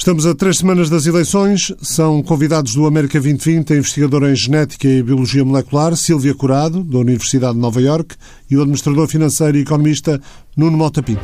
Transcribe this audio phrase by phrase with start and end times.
[0.00, 1.74] Estamos a três semanas das eleições.
[1.82, 6.96] São convidados do América 2020 a investigadora em Genética e Biologia Molecular, Silvia Curado, da
[6.96, 8.16] Universidade de Nova Iorque,
[8.50, 10.18] e o administrador financeiro e economista
[10.56, 11.20] Nuno Mota Pinto.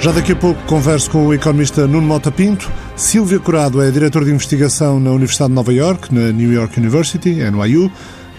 [0.00, 2.70] Já daqui a pouco converso com o economista Nuno Mota Pinto.
[2.94, 7.36] Silvia Curado é diretor de investigação na Universidade de Nova Iorque, na New York University,
[7.50, 7.90] NYU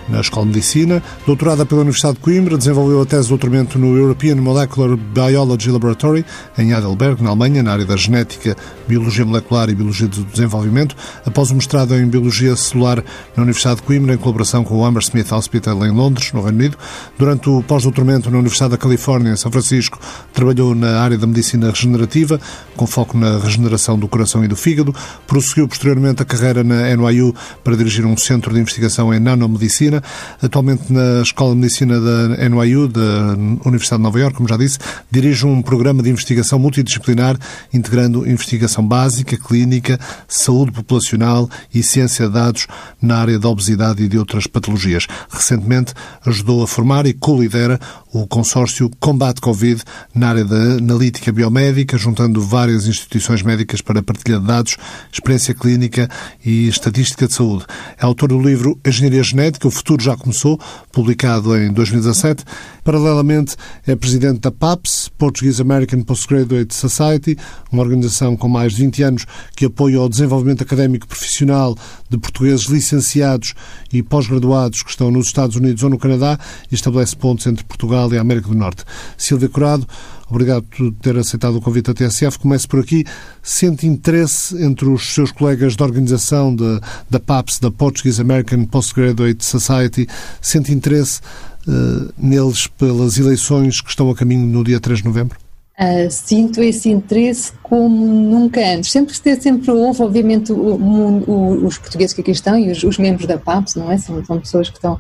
[0.10, 1.02] na Escola de Medicina.
[1.26, 6.26] Doutorada pela Universidade de Coimbra, desenvolveu a tese de doutoramento no European Molecular Biology Laboratory,
[6.58, 8.55] em Heidelberg, na Alemanha, na área da genética,
[8.88, 10.95] biologia molecular e biologia do desenvolvimento.
[11.26, 13.04] Após o mestrado em biologia celular
[13.36, 16.78] na Universidade de Coimbra, em colaboração com o Hammersmith Hospital em Londres, no Reino Unido.
[17.17, 20.00] Durante o pós-doutoramento na Universidade da Califórnia, em São Francisco,
[20.34, 22.40] trabalhou na área da medicina regenerativa,
[22.76, 24.94] com foco na regeneração do coração e do fígado.
[25.28, 27.34] Prosseguiu posteriormente a carreira na NYU
[27.64, 30.04] para dirigir um centro de investigação em nanomedicina Medicina,
[30.41, 34.80] atualmente na Escola de Medicina da NYU, da Universidade de Nova Iorque, como já disse,
[35.12, 37.38] dirige um programa de investigação multidisciplinar
[37.73, 42.67] integrando investigação básica, clínica, saúde populacional e ciência de dados
[43.02, 45.08] na área da obesidade e de outras patologias.
[45.30, 45.94] Recentemente
[46.25, 47.80] ajudou a formar e co-lidera
[48.16, 54.39] o consórcio Combate Covid na área da analítica biomédica, juntando várias instituições médicas para partilha
[54.39, 54.77] de dados,
[55.11, 56.09] experiência clínica
[56.43, 57.66] e estatística de saúde.
[57.97, 60.58] É autor do livro Engenharia Genética, o futuro já começou,
[60.93, 62.45] publicado em 2017.
[62.86, 67.38] Paralelamente, é presidente da PAPS, Portuguese American Postgraduate Society,
[67.69, 69.25] uma organização com mais de 20 anos
[69.58, 71.75] que apoia o desenvolvimento académico profissional
[72.09, 73.53] de portugueses licenciados
[73.91, 76.39] e pós-graduados que estão nos Estados Unidos ou no Canadá
[76.71, 78.84] e estabelece pontos entre Portugal e a América do Norte.
[79.17, 79.88] Silvia Curado,
[80.30, 82.38] obrigado por ter aceitado o convite da TSF.
[82.39, 83.06] Começo por aqui.
[83.42, 89.44] Sente interesse entre os seus colegas da organização de, da PAPS, da Portuguese American Postgraduate
[89.44, 90.08] Society,
[90.42, 91.22] sente interesse
[91.67, 95.45] uh, neles pelas eleições que estão a caminho no dia 3 de novembro?
[95.78, 98.92] Uh, sinto esse interesse como nunca antes.
[98.92, 103.28] Sempre, sempre houve, obviamente, o, o, os portugueses que aqui estão e os, os, membros
[103.28, 103.98] da PAPS, não é?
[103.98, 104.98] São, são pessoas que estão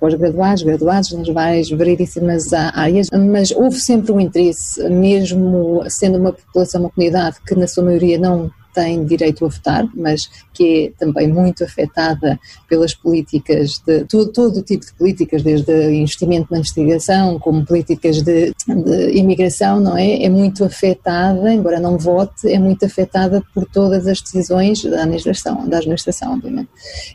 [0.00, 6.80] pós-graduados, graduados nas várias variedíssimas áreas, mas houve sempre um interesse, mesmo sendo uma população,
[6.80, 11.28] uma comunidade que na sua maioria não tem direito a votar, mas que é também
[11.28, 17.64] muito afetada pelas políticas de todo, todo tipo de políticas, desde investimento na investigação, como
[17.64, 20.24] políticas de, de imigração, não é?
[20.24, 25.68] É muito afetada, embora não vote, é muito afetada por todas as decisões da administração,
[25.68, 26.70] da administração, obviamente.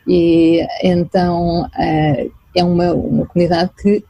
[0.08, 4.04] E então eh, é uma, uma comunidade que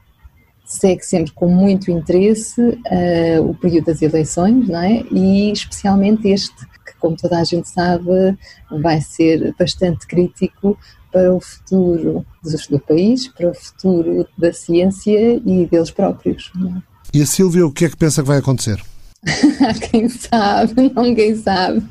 [0.69, 5.03] segue sempre com muito interesse uh, o período das eleições, não é?
[5.11, 6.55] E especialmente este
[6.99, 8.37] como toda a gente sabe,
[8.81, 10.77] vai ser bastante crítico
[11.11, 12.25] para o futuro
[12.69, 16.51] do país, para o futuro da ciência e deles próprios.
[16.55, 17.17] É?
[17.17, 18.79] E a Sílvia, o que é que pensa que vai acontecer?
[19.89, 21.83] Quem sabe, ninguém sabe,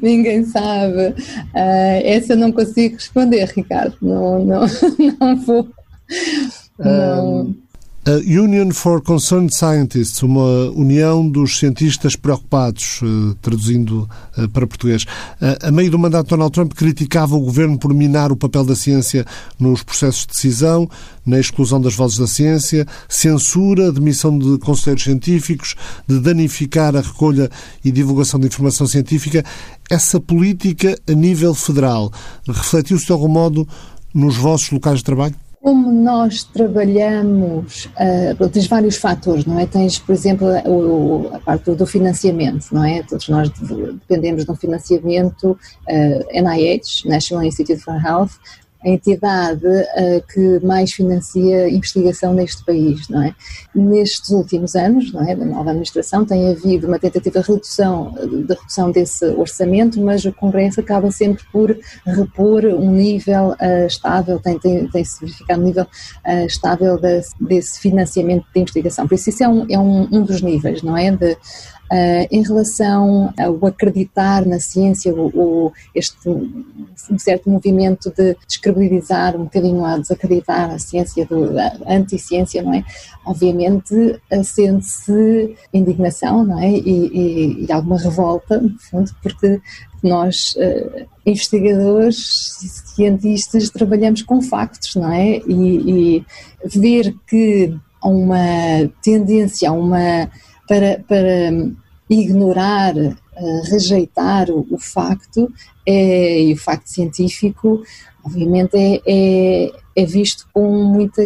[0.00, 1.08] ninguém sabe.
[1.54, 4.60] Uh, essa eu não consigo responder, Ricardo, não, não,
[5.20, 5.68] não vou.
[6.78, 7.54] Não.
[8.04, 15.04] A Union for Concerned Scientists, uma união dos cientistas preocupados, eh, traduzindo eh, para português.
[15.62, 18.74] A meio do mandato de Donald Trump, criticava o governo por minar o papel da
[18.74, 19.24] ciência
[19.56, 20.90] nos processos de decisão,
[21.24, 27.48] na exclusão das vozes da ciência, censura, demissão de conselheiros científicos, de danificar a recolha
[27.84, 29.44] e divulgação de informação científica.
[29.88, 32.12] Essa política, a nível federal,
[32.48, 33.64] refletiu-se de algum modo
[34.12, 35.36] nos vossos locais de trabalho?
[35.62, 39.64] Como nós trabalhamos, uh, tens vários fatores, não é?
[39.64, 43.04] Tens, por exemplo, o, a parte do financiamento, não é?
[43.04, 45.58] Todos nós dependemos de um financiamento uh,
[45.88, 48.32] eh, NIH, National Institute for Health,
[48.84, 53.34] a entidade uh, que mais financia investigação neste país, não é?
[53.74, 58.54] Nestes últimos anos, não é, da nova administração, tem havido uma tentativa de redução, de
[58.54, 64.58] redução desse orçamento, mas o Congresso acaba sempre por repor um nível uh, estável, tem,
[64.58, 69.06] tem, tem se verificado um nível uh, estável de, desse financiamento de investigação.
[69.06, 71.10] Por isso, isso é um, é um, um dos níveis, não é?
[71.10, 71.36] De,
[71.92, 79.36] Uh, em relação ao acreditar na ciência, o, o, este um certo movimento de descredibilizar
[79.36, 82.82] um bocadinho a desacreditar a ciência, do, a anti-ciência, não é?
[83.26, 86.70] Obviamente sente-se indignação, não é?
[86.70, 89.60] E, e, e, alguma revolta, no fundo, porque
[90.02, 92.56] nós, uh, investigadores,
[92.96, 95.42] cientistas, trabalhamos com factos, não é?
[95.46, 96.26] E, e
[96.64, 100.30] ver que há uma tendência, uma
[100.66, 101.50] para, para
[102.14, 105.52] ignorar, uh, rejeitar o, o facto
[105.86, 107.82] é, e o facto científico,
[108.24, 111.22] obviamente, é, é, é visto com muita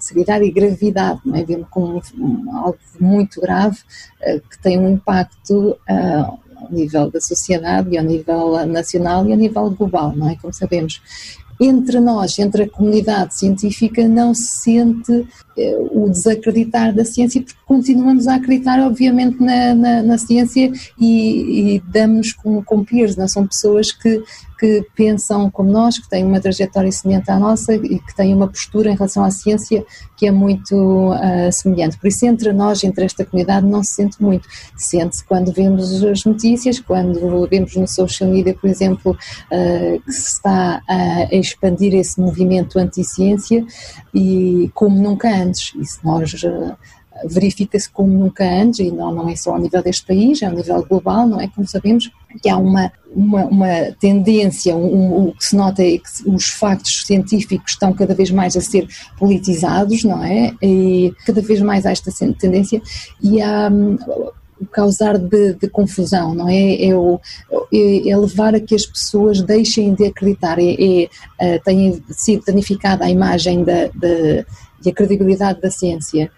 [0.00, 1.44] seriedade e gravidade, não é?
[1.70, 2.00] Como
[2.52, 3.78] algo muito grave
[4.50, 9.70] que tem um impacto ao nível da sociedade e ao nível nacional e ao nível
[9.70, 10.36] global, não é?
[10.36, 11.00] Como sabemos
[11.60, 15.12] entre nós, entre a comunidade científica, não se sente
[15.51, 15.51] eh,
[15.90, 21.82] o desacreditar da ciência, porque continuamos a acreditar, obviamente, na, na, na ciência e, e
[21.92, 24.22] damos com, com peers, não são pessoas que
[24.62, 28.46] que pensam como nós, que têm uma trajetória semelhante à nossa e que têm uma
[28.46, 29.84] postura em relação à ciência
[30.16, 30.76] que é muito
[31.10, 31.98] uh, semelhante.
[31.98, 34.46] Por isso, entre nós, entre esta comunidade, não se sente muito.
[34.76, 40.34] Sente-se quando vemos as notícias, quando vemos no social media, por exemplo, uh, que se
[40.34, 43.66] está a expandir esse movimento anti-ciência
[44.14, 45.72] e como nunca antes.
[45.84, 46.76] Se nós uh,
[47.24, 50.52] verifica-se como nunca antes, e não, não é só ao nível deste país, é ao
[50.52, 51.48] nível global, não é?
[51.48, 52.10] Como sabemos,
[52.42, 57.06] que há uma, uma, uma tendência, um, o que se nota é que os factos
[57.06, 60.54] científicos estão cada vez mais a ser politizados, não é?
[60.62, 62.80] E cada vez mais há esta tendência,
[63.22, 63.98] e há hum,
[64.60, 66.84] o causar de, de, confusão, não é?
[66.84, 67.20] É, o,
[67.72, 71.08] é, é, levar a que as pessoas deixem de acreditar, é, é,
[71.38, 74.44] é tem sido danificada a imagem da, da,
[74.86, 76.30] e a credibilidade da ciência.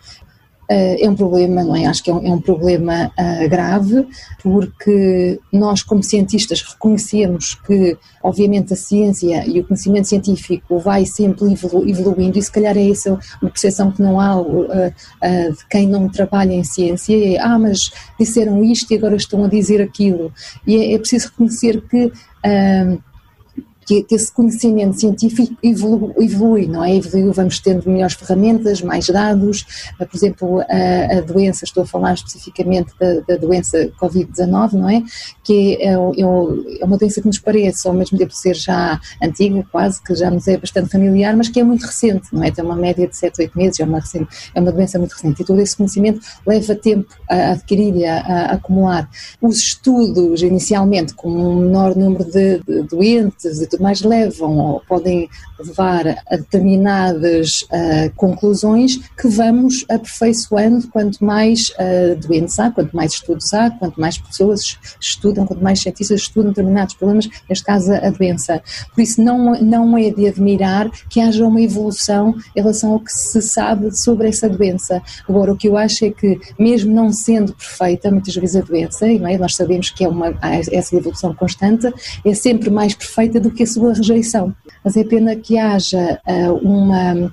[0.68, 1.86] Eh, é um problema, não é?
[1.86, 4.06] Acho que é um, é um problema uh, grave,
[4.42, 11.52] porque nós, como cientistas, reconhecemos que, obviamente, a ciência e o conhecimento científico vai sempre
[11.52, 15.68] evolu evoluindo, e se calhar é essa uma percepção que não há uh, uh, de
[15.68, 19.82] quem não trabalha em ciência: é, ah, mas disseram isto e agora estão a dizer
[19.82, 20.32] aquilo.
[20.66, 22.10] E é, é preciso reconhecer que
[23.86, 26.96] que, que esse conhecimento científico evolui, evolui, não é?
[26.96, 29.66] Evoluiu, vamos tendo melhores ferramentas, mais dados,
[29.98, 34.88] eh, por exemplo, a, a doença, estou a falar especificamente da, da doença Covid-19, não
[34.88, 35.02] é?
[35.42, 39.64] Que é, é, é, uma doença que nos parece, ao mesmo tempo ser já antiga,
[39.70, 42.50] quase, que já nos é bastante familiar, mas que é muito recente, não é?
[42.50, 45.42] Tem uma média de 7, 8 meses, é uma, recente, é uma doença muito recente
[45.42, 49.08] e todo esse conhecimento leva tempo a adquirir e a, a acumular.
[49.40, 55.28] Os estudos, inicialmente, com um menor número de, de doentes, mais levam podem
[55.66, 63.12] levar a determinadas uh, conclusões que vamos aperfeiçoando quanto mais uh, doentes há, quanto mais
[63.12, 68.10] estudos há, quanto mais pessoas estudam, quanto mais cientistas estudam determinados problemas, neste caso a
[68.10, 68.62] doença.
[68.94, 73.12] Por isso não, não é de admirar que haja uma evolução em relação ao que
[73.12, 75.02] se sabe sobre essa doença.
[75.28, 79.06] Agora, o que eu acho é que, mesmo não sendo perfeita, muitas vezes a doença,
[79.06, 79.38] não é?
[79.38, 81.92] nós sabemos que é uma, essa evolução constante,
[82.24, 84.54] é sempre mais perfeita do que a sua rejeição.
[84.82, 87.30] Mas é pena que haja uh, uma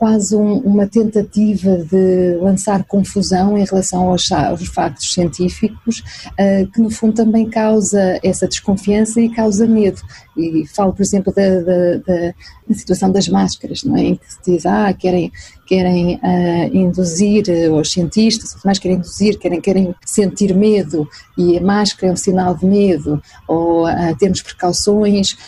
[0.00, 5.98] quase um, uma tentativa de lançar confusão em relação aos, aos factos científicos,
[6.28, 10.00] uh, que no fundo também causa essa desconfiança e causa medo.
[10.38, 14.00] E falo, por exemplo, da, da, da situação das máscaras, não é?
[14.00, 15.30] em que se diz, ah, querem,
[15.70, 21.08] querem uh, induzir, uh, os cientistas, mais querem induzir, querem, querem sentir medo,
[21.38, 25.38] e a máscara é um sinal de medo, ou uh, temos precauções,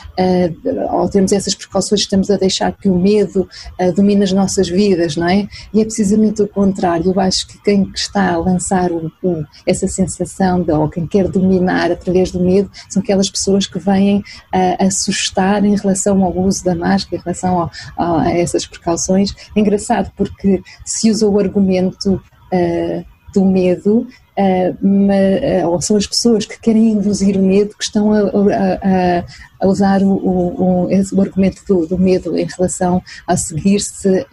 [0.92, 3.48] ou temos essas precauções, estamos a deixar que o medo
[3.96, 5.48] domine as nossas vidas, não é?
[5.74, 7.10] E é precisamente o contrário.
[7.10, 11.28] Eu acho que quem está a lançar o, o, essa sensação, de, ou quem quer
[11.28, 14.22] dominar através do medo, são aquelas pessoas que vêm
[14.78, 19.34] assustar em relação ao uso da máscara, em relação ao, a essas precauções.
[19.56, 23.04] É engraçado porque se usa o argumento uh,
[23.34, 24.06] do medo,
[24.38, 29.24] uh, ou são as pessoas que querem induzir o medo que estão a, a,
[29.60, 34.26] a usar o, o, o, argumento do, do, medo em relação a seguir-se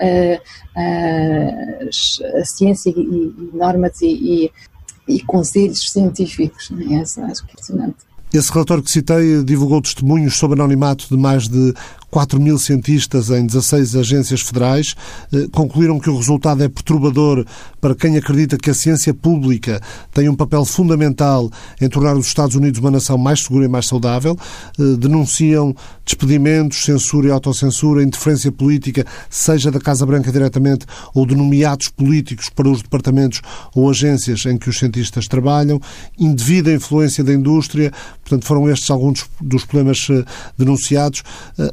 [0.75, 6.69] a, ciência e, e normas e, e, e, conselhos científicos.
[6.91, 7.01] É?
[7.01, 8.08] Acho que é impressionante.
[8.31, 11.73] Esse relatório que citei divulgou testemunhos sob anonimato de mais de
[12.11, 14.95] 4 mil cientistas em 16 agências federais
[15.31, 17.45] eh, concluíram que o resultado é perturbador
[17.79, 19.79] para quem acredita que a ciência pública
[20.13, 23.85] tem um papel fundamental em tornar os Estados Unidos uma nação mais segura e mais
[23.85, 24.37] saudável.
[24.79, 31.35] Eh, denunciam despedimentos, censura e autocensura, interferência política, seja da Casa Branca diretamente ou de
[31.35, 33.41] nomeados políticos para os departamentos
[33.75, 35.79] ou agências em que os cientistas trabalham,
[36.17, 37.91] indevida influência da indústria.
[38.29, 40.23] Portanto, foram estes alguns dos problemas eh,
[40.55, 41.23] denunciados.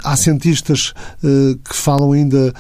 [0.03, 2.53] Há cientistas uh, que falam ainda,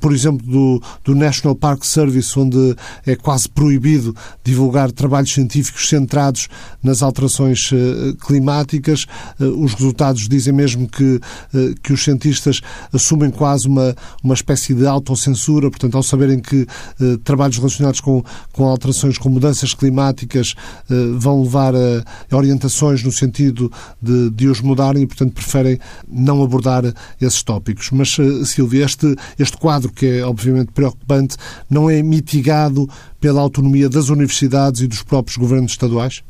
[0.00, 2.74] por exemplo, do, do National Park Service, onde
[3.06, 6.48] é quase proibido divulgar trabalhos científicos centrados
[6.82, 7.70] nas alterações
[8.26, 9.06] climáticas.
[9.38, 11.20] os resultados dizem mesmo que,
[11.82, 12.60] que os cientistas
[12.92, 16.66] assumem quase uma, uma espécie de autocensura, portanto, ao saberem que
[17.24, 18.22] trabalhos relacionados com,
[18.52, 20.54] com alterações, com mudanças climáticas,
[21.18, 25.78] vão levar a, a orientações no sentido sentido de, de os mudarem e, portanto, preferem
[26.08, 26.84] não abordar
[27.20, 27.90] esses tópicos.
[27.90, 31.36] Mas, eh, Silvia, este, este quadro, que é obviamente preocupante,
[31.68, 32.88] não é mitigado
[33.20, 36.22] pela autonomia das universidades e dos próprios governos estaduais?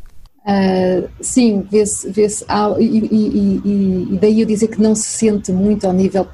[0.46, 2.44] Uh, sim, vê-se, vê-se
[2.78, 6.28] e, e, e, e, daí eu dizer que não se sente muito ao nível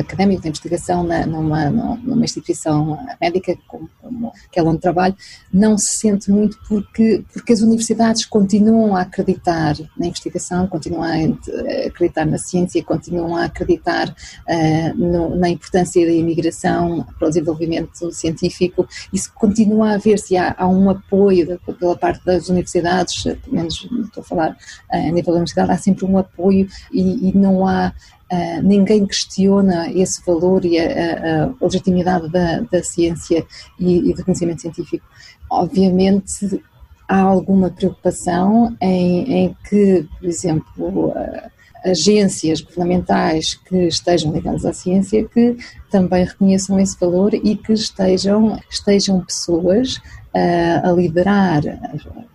[0.00, 5.14] académico da investigação na, numa, numa instituição médica como, como aquela onde trabalho,
[5.52, 11.86] não se sente muito porque, porque as universidades continuam a acreditar na investigação, continuam a
[11.86, 18.10] acreditar na ciência, continuam a acreditar uh, no, na importância da imigração para o desenvolvimento
[18.10, 23.88] científico, isso continua a haver-se, há, há um apoio pela parte das universidades pelo menos
[24.04, 24.56] estou a falar
[24.90, 27.92] eh, a nível da universidade, há sempre um apoio e, e não há
[28.32, 33.46] Uh, ninguém questiona esse valor e a, a, a legitimidade da, da ciência
[33.78, 35.04] e, e, do conhecimento científico.
[35.50, 36.60] Obviamente
[37.06, 41.50] há alguma preocupação em, em que, por exemplo, uh,
[41.84, 45.56] agências governamentais que estejam ligadas à ciência que
[45.90, 49.96] também reconheçam esse valor e que estejam, estejam pessoas
[50.34, 51.62] uh, a liderar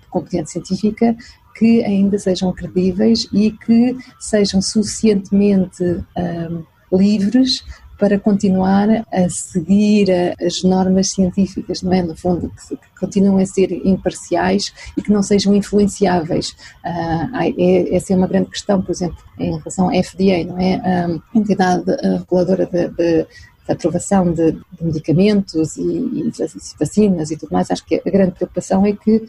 [0.10, 1.16] competente científica
[1.60, 5.84] que ainda sejam credíveis e que sejam suficientemente
[6.18, 6.64] um,
[6.98, 7.64] livres
[8.00, 10.10] para continuar a seguir
[10.42, 12.02] as normas científicas, não é?
[12.02, 16.52] No fundo, que, continuem a ser imparciais e que não sejam influenciáveis.
[16.84, 20.76] Uh, é, essa é uma grande questão, por exemplo, em relação à FDA, não é?
[20.76, 21.84] A entidade
[22.20, 23.28] reguladora de, de
[23.70, 26.32] aprovação de, de medicamentos e, e,
[26.80, 29.26] vacinas e tudo mais, acho que a grande preocupação é que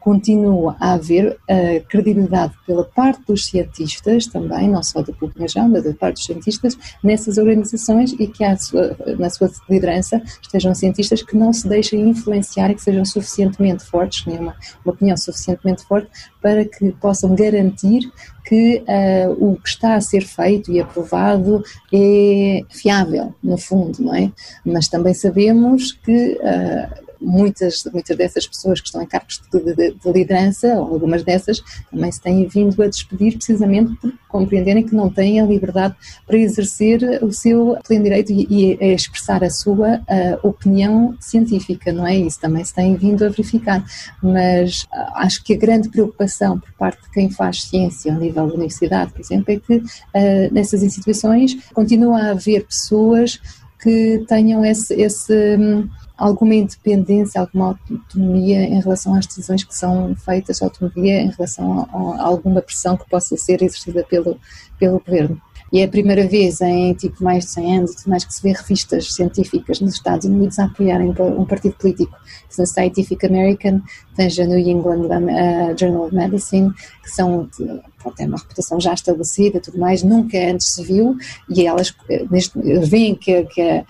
[0.00, 5.84] continua a haver uh, credibilidade pela parte dos cientistas também, não só da população, mas
[5.84, 11.36] da parte dos cientistas, nessas organizações e que sua, na sua liderança estejam cientistas que
[11.36, 16.08] não se deixem influenciar e que sejam suficientemente fortes, nenhuma uma, uma opinião suficientemente forte
[16.40, 18.10] para que possam garantir
[18.44, 24.14] que uh, o que está a ser feito e aprovado é fiável, no fundo, não
[24.14, 24.30] é?
[24.64, 29.94] Mas também sabemos que uh, muitas, muitas dessas pessoas que estão em cargos de, de,
[29.94, 34.94] de, liderança, ou algumas dessas, também se têm vindo a despedir precisamente por compreenderem que
[34.94, 35.94] não têm a liberdade
[36.26, 41.92] para exercer o seu pleno direito e, e a expressar a sua uh, opinião científica,
[41.92, 42.16] não é?
[42.16, 43.84] Isso também se tem vindo a verificar.
[44.22, 48.46] Mas uh, acho que a grande preocupação por parte de quem faz ciência ao nível
[48.46, 53.40] da universidade, por exemplo, é que uh, nessas instituições continua a haver pessoas
[53.84, 60.14] que tenham esse, esse um, alguma independência, alguma autonomia em relação às decisões que são
[60.16, 64.38] feitas, autonomia em relação a, a alguma pressão que possa ser exercida pelo,
[64.78, 65.40] pelo governo.
[65.72, 68.52] E é a primeira vez em tipo mais de 100 anos mais que se vê
[68.52, 72.16] revistas científicas nos Estados Unidos a apoiarem um partido político.
[72.56, 73.80] Na Scientific American,
[74.14, 77.48] tens a New England uh, Journal of Medicine, que são
[78.16, 81.16] têm uma reputação já estabelecida tudo mais, nunca antes se viu,
[81.48, 82.56] e elas eh, neste,
[82.86, 83.84] veem que, que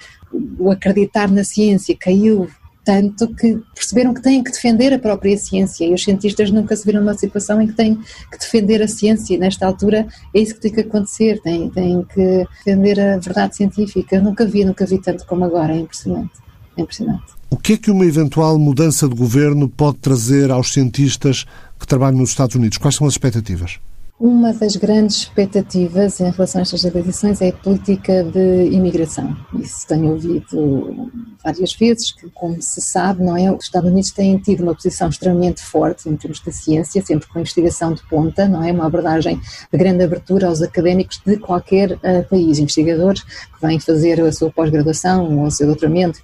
[0.59, 2.49] o acreditar na ciência caiu
[2.85, 6.85] tanto que perceberam que têm que defender a própria ciência e os cientistas nunca se
[6.85, 7.99] viram numa situação em que têm
[8.31, 12.05] que defender a ciência e nesta altura é isso que tem que acontecer, têm, têm
[12.05, 14.17] que defender a verdade científica.
[14.17, 16.33] Eu nunca vi, nunca vi tanto como agora, é impressionante.
[16.77, 17.25] É impressionante.
[17.49, 21.47] O que é que uma eventual mudança de governo pode trazer aos cientistas
[21.79, 22.77] que trabalham nos Estados Unidos?
[22.77, 23.79] Quais são as expectativas?
[24.19, 29.37] Uma das grandes expectativas em relação a estas eleições é a política de imigração.
[29.59, 31.11] Isso tenho ouvido
[31.43, 35.09] várias vezes, que como se sabe, não é, os Estados Unidos têm tido uma posição
[35.09, 39.41] extremamente forte em termos de ciência, sempre com investigação de ponta, não é, uma abordagem
[39.73, 44.49] de grande abertura aos académicos de qualquer uh, país, investigadores que vêm fazer a sua
[44.49, 46.21] pós-graduação ou o seu doutoramento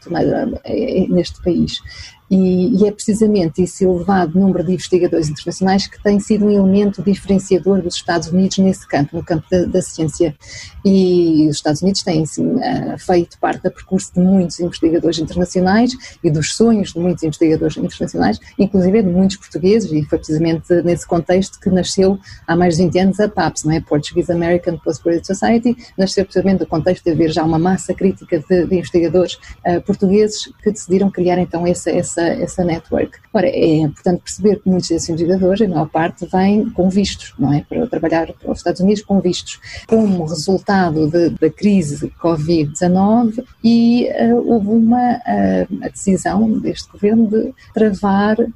[0.63, 1.83] é, é, neste país.
[2.31, 7.03] E, e, é precisamente esse elevado número de investigadores internacionais que tem sido um elemento
[7.03, 10.37] diferenciador dos Estados Unidos nesse campo, no campo da, da ciência.
[10.85, 15.93] E os Estados Unidos têm sim, uh, feito parte do percurso de muitos investigadores internacionais
[16.23, 21.07] e dos sonhos de muitos investigadores internacionais, inclusive de muitos portugueses, e foi precisamente nesse
[21.07, 23.81] contexto que nasceu há mais de 20 anos a PAPS, não é?
[23.81, 28.67] Portuguese American Postgraduate Society, nasceu precisamente do contexto de haver já uma massa crítica de,
[28.67, 29.35] de investigadores
[29.67, 33.19] uh, portugueses que decidiram criar então essa, essa essa, essa network.
[33.33, 37.53] Ora, é importante perceber que muitos desses investigadores, a maior parte, vêm com vistos, não
[37.53, 37.65] é?
[37.69, 44.09] Para trabalhar para os Estados Unidos com vistos, como resultado de, da crise Covid-19 e
[44.11, 48.51] uh, houve uma uh, decisão deste governo de travar uh,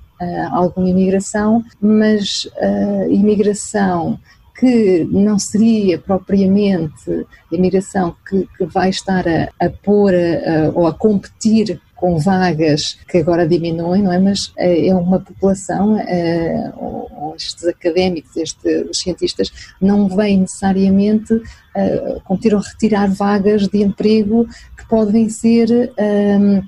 [0.53, 2.49] alguma imigração, mas
[3.09, 4.19] imigração
[4.59, 10.71] que não seria propriamente a imigração que, que vai estar a, a pôr a, a,
[10.73, 14.19] ou a competir com vagas que agora diminuem, não é?
[14.19, 16.73] Mas eh, é uma população, é,
[17.37, 24.47] estes académicos, estes cientistas, não vêm necessariamente uh, competir ou retirar vagas de emprego
[24.77, 26.63] que podem ser um,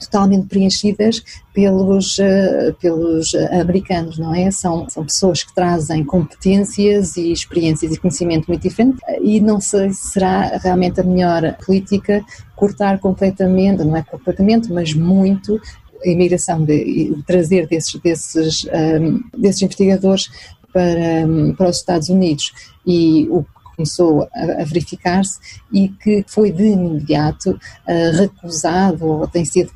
[0.00, 4.50] totalmente preenchidas pelos, uh, pelos americanos, não é?
[4.50, 9.90] São, são pessoas que trazem competências e experiências e conhecimento muito diferente e não sei
[9.90, 12.24] se será realmente a melhor política
[12.54, 15.60] cortar completamente, não é completamente, mas muito
[16.04, 20.28] a imigração, de, de trazer desses, desses, um, desses investigadores
[20.72, 22.52] para, para os Estados Unidos.
[22.86, 23.44] E o
[23.78, 25.38] começou a, a verificar-se
[25.72, 29.70] e que foi de imediato uh, recusado ou tem sido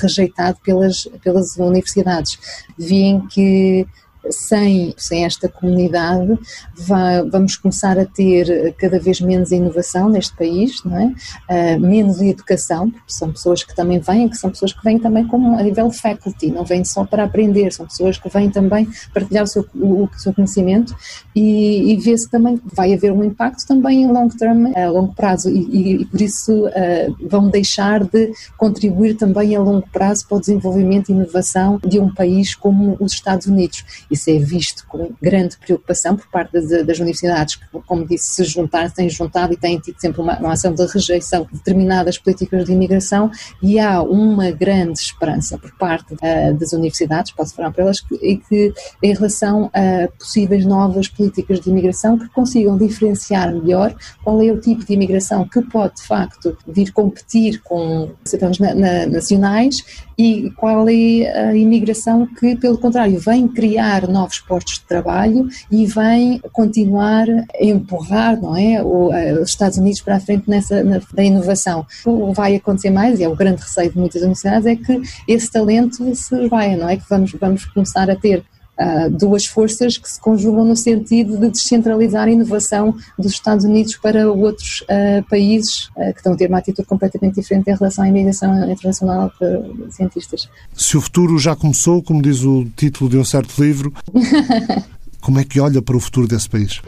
[0.00, 2.38] rejeitado pelas, pelas universidades.
[2.78, 3.86] Vêem que
[4.30, 6.38] sem, sem esta comunidade
[6.76, 11.76] vai, vamos começar a ter cada vez menos inovação neste país, não é?
[11.76, 15.26] Uh, menos educação, porque são pessoas que também vêm, que são pessoas que vêm também
[15.26, 19.44] como a nível faculty, não vêm só para aprender, são pessoas que vêm também partilhar
[19.44, 20.94] o seu, o, o seu conhecimento
[21.34, 25.14] e, e vê-se também que vai haver um impacto também em long term, a longo
[25.14, 30.26] prazo e, e, e por isso uh, vão deixar de contribuir também a longo prazo
[30.26, 34.86] para o desenvolvimento e inovação de um país como os Estados Unidos isso é visto
[34.86, 39.56] com grande preocupação por parte das, universidades, que, como disse, se juntaram, têm juntado e
[39.56, 43.30] têm tido sempre uma, uma ação de rejeição de determinadas políticas de imigração
[43.62, 48.36] e há uma grande esperança por parte uh, das universidades, posso falar para elas, que,
[48.48, 54.52] que em relação a possíveis novas políticas de imigração que consigam diferenciar melhor qual é
[54.52, 59.76] o tipo de imigração que pode de facto vir competir com cidadãos na, na, nacionais
[60.18, 65.86] e qual é a imigração que, pelo contrário, vem criar novos postos de trabalho e
[65.86, 71.00] vem continuar a empurrar, não é, eh, os Estados Unidos para a frente nessa na,
[71.12, 71.86] da inovação.
[72.04, 75.00] O que vai acontecer mais, e é o grande receio de muitas universidades, é que
[75.26, 78.44] esse talento se vai, não é, que vamos, vamos começar a ter
[78.78, 83.96] uh, duas forças que se conjugam no sentido de descentralizar a inovação dos Estados Unidos
[83.96, 88.04] para outros uh, países uh, que estão a ter uma atitude completamente diferente em relação
[88.04, 90.48] à imigração internacional de cientistas.
[90.74, 93.92] Se o futuro já começou, como diz o título de um certo livro,
[95.20, 96.80] como é que olha para o futuro desse país?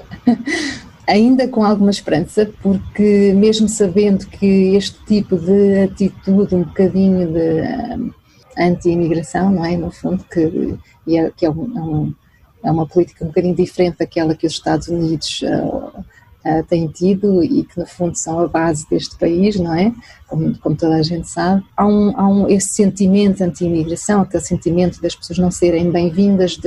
[1.07, 8.13] ainda com alguma esperança, porque mesmo sabendo que este tipo de atitude, um bocadinho de
[8.59, 9.77] anti-imigração, não é?
[9.77, 10.79] No fundo, que,
[11.17, 12.15] é, que é, um,
[12.63, 16.05] é, uma política um bocadinho diferente daquela que os Estados Unidos uh,
[16.45, 19.93] uh, têm tido e que, no fundo, são a base deste país, não é?
[20.27, 21.65] Como, como toda a gente sabe.
[21.77, 26.59] Há, um, há um, esse sentimento anti-imigração, aquele sentimento das pessoas não serem bem-vindas,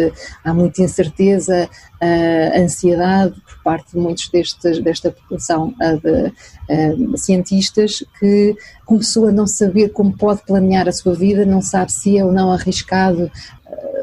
[0.44, 1.70] há muita incerteza,
[2.02, 9.28] uh, ansiedade por parte de muitos destes, desta população uh, de uh, cientistas que começou
[9.28, 12.52] a não saber como pode planear a sua vida, não sabe se é ou não
[12.52, 13.30] arriscado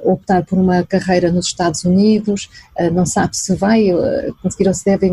[0.05, 2.51] optar por uma carreira nos Estados Unidos,
[2.93, 3.87] não sabe se vai
[4.43, 5.09] conseguir ou se deve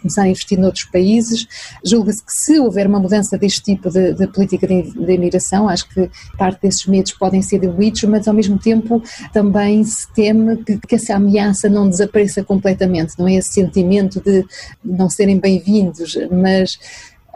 [0.00, 1.46] começar a investir noutros países.
[1.84, 5.88] Julga-se que se houver uma mudança deste tipo de, de política de, de imigração, acho
[5.88, 9.02] que parte desses medos podem ser diluídos, mas ao mesmo tempo
[9.32, 14.44] também se teme que, que essa ameaça não desapareça completamente, não é esse sentimento de
[14.84, 16.78] não serem bem-vindos, mas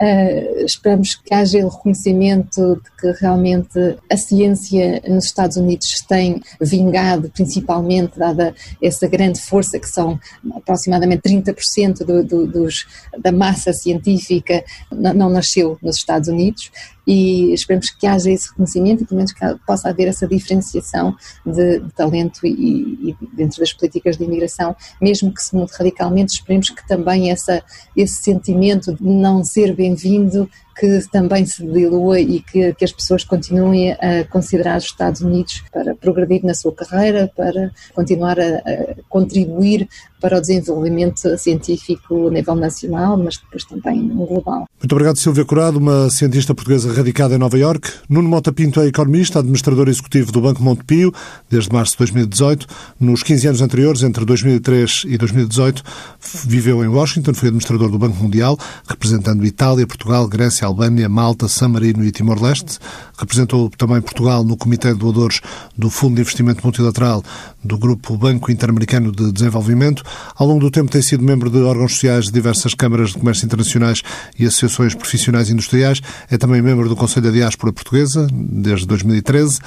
[0.01, 6.41] Uh, esperamos que haja o reconhecimento de que realmente a ciência nos Estados Unidos tem
[6.59, 10.19] vingado, principalmente dada essa grande força que são
[10.55, 12.87] aproximadamente 30% do, do, dos,
[13.19, 16.71] da massa científica não, não nasceu nos Estados Unidos
[17.05, 21.79] e esperamos que haja esse reconhecimento e pelo menos que possa haver essa diferenciação de,
[21.79, 26.69] de talento e, e, dentro das políticas de imigração, mesmo que se mude radicalmente, esperemos
[26.69, 27.63] que também essa,
[27.95, 33.23] esse sentimento de não ser bem-vindo que também se dilua e que, que, as pessoas
[33.23, 38.95] continuem a considerar os Estados Unidos para progredir na sua carreira, para continuar a, a
[39.09, 39.87] contribuir
[40.21, 44.67] para o desenvolvimento científico a nível nacional, mas depois também global.
[44.79, 47.89] Muito obrigado, Silvia Curado, uma cientista portuguesa radicada em Nova Iorque.
[48.07, 51.11] Nuno Mota Pinto é economista, administrador executivo do Banco Montepio,
[51.49, 52.67] desde março de 2018.
[52.99, 55.83] Nos 15 anos anteriores, entre 2003 e 2018,
[56.45, 58.57] viveu em Washington, foi administrador do Banco Mundial,
[58.87, 62.79] representando Itália, Portugal, Grécia, Albânia, Malta, San Marino e Timor-Leste.
[63.17, 65.41] Representou também Portugal no Comitê de Doadores
[65.77, 67.23] do Fundo de Investimento Multilateral
[67.63, 70.03] do Grupo Banco Interamericano de Desenvolvimento.
[70.35, 73.45] Ao longo do tempo tem sido membro de órgãos sociais de diversas câmaras de comércio
[73.45, 74.01] internacionais
[74.37, 76.01] e associações profissionais industriais.
[76.29, 79.59] É também membro do Conselho da Diáspora Portuguesa, desde 2013.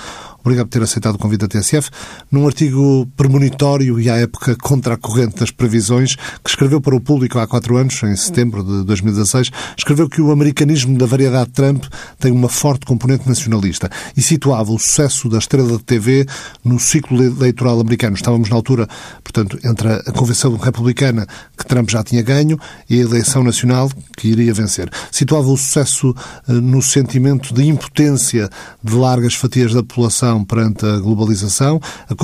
[0.44, 1.88] Obrigado por ter aceitado o convite da TSF.
[2.30, 7.00] Num artigo premonitório e à época contra a corrente das previsões, que escreveu para o
[7.00, 11.84] público há quatro anos, em setembro de 2016, escreveu que o americanismo da variedade Trump
[12.18, 16.26] tem uma forte componente nacionalista e situava o sucesso da estrela de TV
[16.62, 18.14] no ciclo eleitoral americano.
[18.14, 18.86] Estávamos na altura,
[19.22, 21.26] portanto, entre a convenção republicana
[21.56, 22.58] que Trump já tinha ganho
[22.90, 24.90] e a eleição nacional que iria vencer.
[25.10, 26.14] Situava o sucesso
[26.46, 28.50] eh, no sentimento de impotência
[28.82, 31.78] de largas fatias da população perante a globalização,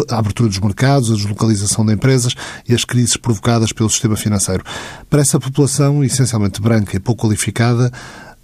[0.09, 2.35] a abertura dos mercados, a deslocalização de empresas
[2.67, 4.65] e as crises provocadas pelo sistema financeiro.
[5.11, 7.93] Para essa população, essencialmente branca e pouco qualificada,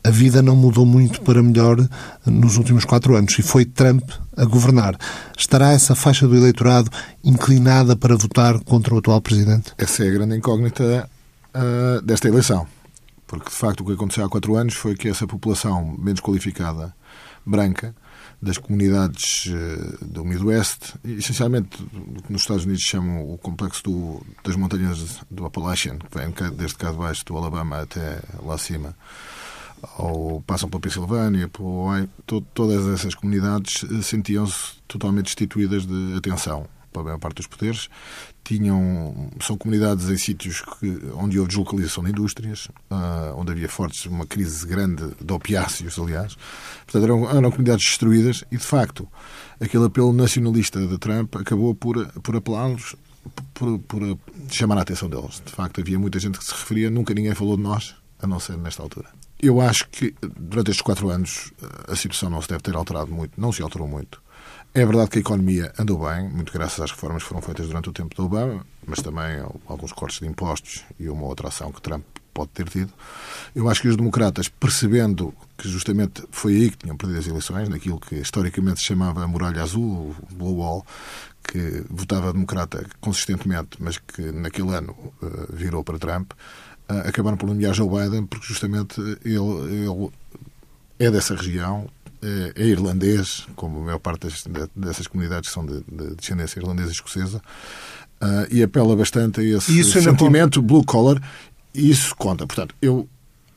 [0.07, 1.77] a vida não mudou muito para melhor
[2.25, 4.97] nos últimos quatro anos e foi Trump a governar.
[5.37, 6.89] Estará essa faixa do eleitorado
[7.25, 9.73] inclinada para votar contra o atual presidente?
[9.77, 11.11] Essa é a grande incógnita
[11.55, 12.69] uh, desta eleição.
[13.27, 16.95] Porque, de facto, o que aconteceu há quatro anos foi que essa população menos qualificada,
[17.45, 17.93] branca,
[18.41, 24.27] das comunidades uh, do Midwest, essencialmente o que nos Estados Unidos chamam o complexo do,
[24.45, 28.95] das montanhas do Appalachian, que vem desde cá de baixo, do Alabama até lá acima,
[29.99, 31.87] ou passam pela Pensilvânia, pelo
[32.55, 36.67] todas essas comunidades eh, sentiam-se totalmente destituídas de atenção
[36.97, 37.89] pela maior parte dos poderes.
[38.43, 44.07] Tinham, são comunidades em sítios que, onde houve deslocalização de indústrias, uh, onde havia fortes,
[44.07, 46.37] uma crise grande de opiáceos, aliás.
[46.85, 49.09] Portanto, eram, eram comunidades destruídas e, de facto,
[49.61, 52.95] aquele apelo nacionalista de Trump acabou por, por apelá-los
[53.53, 55.43] por, por, chamar a atenção deles.
[55.45, 58.39] De facto, havia muita gente que se referia, nunca ninguém falou de nós, a não
[58.39, 59.09] ser nesta altura.
[59.43, 61.53] Eu acho que durante estes quatro anos
[61.89, 64.23] a situação não se deve ter alterado muito, não se alterou muito.
[64.77, 67.89] É verdade que a economia andou bem, muito graças às reformas que foram feitas durante
[67.89, 71.81] o tempo do Obama, mas também alguns cortes de impostos e uma outra ação que
[71.81, 72.93] Trump pode ter tido.
[73.55, 77.71] Eu acho que os democratas, percebendo que justamente foi aí que tinham perdido as eleições,
[77.71, 80.85] naquilo que historicamente se chamava a muralha azul, o Blue Wall,
[81.43, 86.33] que votava democrata consistentemente, mas que naquele ano uh, virou para Trump,
[86.87, 89.39] acabaram por nomear Joe Biden porque justamente ele,
[89.87, 90.13] ele
[90.99, 91.89] é dessa região,
[92.27, 96.89] é, é, irlandês, como a maior parte das, dessas comunidades são de, de descendência irlandesa
[96.89, 97.39] e escocesa,
[98.21, 101.23] uh, e apela bastante a esse isso sentimento blue collar,
[101.73, 102.47] e isso conta.
[102.47, 103.09] Portanto, eu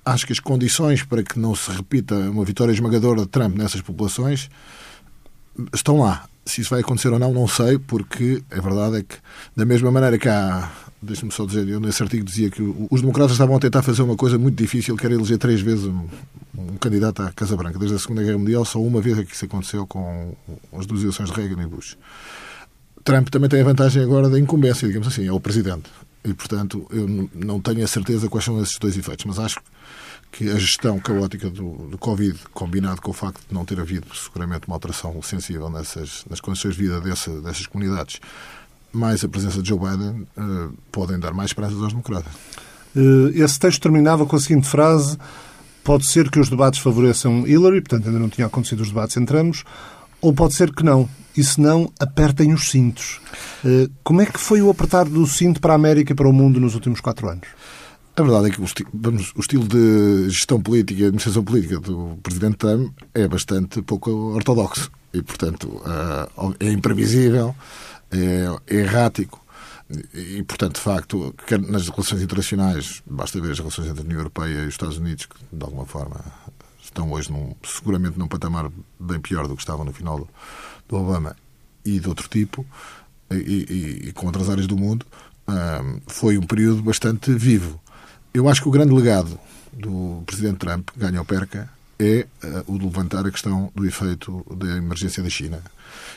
[0.06, 3.82] acho que as condições para que não se repita uma vitória esmagadora de Trump nessas
[3.82, 4.50] populações
[5.74, 6.26] estão lá.
[6.46, 9.16] Se isso vai acontecer ou não, não sei, porque a verdade é que,
[9.56, 10.70] da mesma maneira que há
[11.02, 14.16] deixa-me só dizer, eu nesse artigo dizia que os democratas estavam a tentar fazer uma
[14.16, 16.08] coisa muito difícil, que era eleger três vezes um,
[16.58, 17.80] um candidato à Casa Branca.
[17.80, 20.36] Desde a Segunda Guerra Mundial, só uma vez é que isso aconteceu com
[20.74, 21.98] as duas eleições de Reagan e Bush.
[23.04, 25.90] Trump também tem a vantagem agora da incumbência, digamos assim, é o presidente.
[26.24, 29.62] E, portanto, eu não tenho a certeza quais são esses dois efeitos, mas acho
[30.32, 34.14] que a gestão caótica do, do Covid, combinado com o facto de não ter havido
[34.16, 38.20] seguramente uma alteração sensível nessas, nas condições de vida dessa, dessas comunidades,
[38.92, 42.34] mais a presença de Joe Biden uh, podem dar mais esperanças aos democratas.
[42.96, 45.18] Uh, esse texto terminava com a seguinte frase:
[45.84, 49.38] pode ser que os debates favoreçam Hillary, portanto ainda não tinha acontecido os debates entre
[49.38, 49.64] ambos,
[50.22, 51.08] ou pode ser que não.
[51.38, 53.22] E se não, apertem os cintos.
[53.64, 56.34] Uh, como é que foi o apertar do cinto para a América e para o
[56.34, 57.48] mundo nos últimos quatro anos?
[58.16, 61.80] A verdade é que o, esti vamos, o estilo de gestão política e administração política
[61.80, 64.92] do Presidente Trump é bastante pouco ortodoxo.
[65.14, 65.82] E, portanto,
[66.60, 67.56] é imprevisível
[68.12, 69.44] é, errático.
[70.14, 71.36] E, portanto, de facto,
[71.68, 75.26] nas relações internacionais, basta ver as relações entre a União Europeia e os Estados Unidos,
[75.26, 76.24] que de alguma forma
[76.84, 78.70] estão hoje num, seguramente num patamar
[79.00, 80.30] bem pior do que estavam no final do,
[80.88, 81.36] do Obama
[81.84, 82.64] e de outro tipo,
[83.32, 85.06] e, e, e com outras áreas do mundo,
[86.08, 87.82] foi um período bastante vivo.
[88.34, 89.40] Eu acho que o grande legado
[89.74, 94.46] do Presidente Trump, ganha ou perca, é uh, o de levantar a questão do efeito
[94.56, 95.62] da emergência da China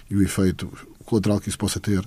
[0.09, 0.71] e o efeito
[1.13, 2.03] colateral que isso possa ter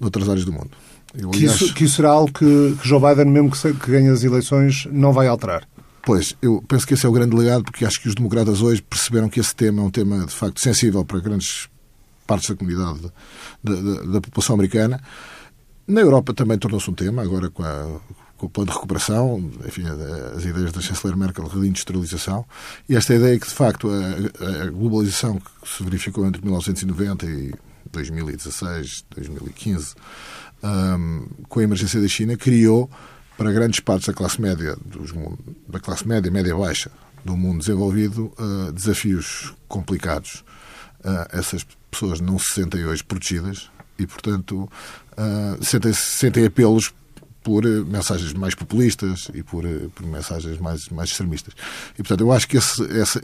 [0.00, 0.70] noutras áreas do mundo.
[1.14, 1.56] Eu, aliás...
[1.56, 4.24] que, isso, que, isso, será algo que, que Joe Biden, mesmo que, que ganhe as
[4.24, 5.66] eleições, não vai alterar?
[6.02, 8.82] Pois, eu penso que esse é o grande legado, porque acho que os democratas hoje
[8.82, 11.68] perceberam que esse tema é um tema, de facto, sensível para grandes
[12.26, 13.12] partes da comunidade
[13.62, 15.00] da, população americana.
[15.86, 18.00] Na Europa também tornou-se um tema, agora com, a,
[18.38, 19.82] com, o plano de recuperação, enfim,
[20.36, 22.46] as ideias da chanceler Merkel de reindustrialização,
[22.88, 27.52] e esta ideia que, de facto, a, a globalização que se verificou entre 1990 e
[27.92, 29.94] 2016, 2015,
[30.62, 32.90] um, com a emergência da China, criou
[33.36, 35.12] para grandes partes da classe média, dos,
[35.68, 36.90] da classe média, média baixa
[37.24, 40.44] do mundo desenvolvido, uh, desafios complicados.
[41.00, 44.70] Uh, essas pessoas não se sentem hoje protegidas e, portanto,
[45.12, 46.92] uh, sentem, sentem apelos
[47.42, 49.64] por mensagens mais populistas e por,
[49.94, 51.54] por mensagens mais, mais extremistas.
[51.94, 53.22] E, portanto, eu acho que esse, essa,